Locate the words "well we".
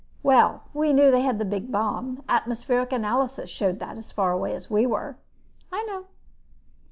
0.23-0.93